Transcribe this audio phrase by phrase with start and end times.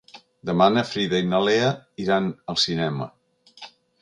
[0.49, 1.67] Demà na Frida i na Lea
[2.07, 3.11] iran al cinema.